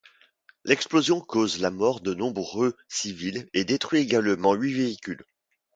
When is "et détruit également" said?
3.53-4.55